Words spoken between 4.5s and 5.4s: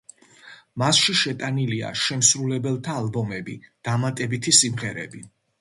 სიმღერები.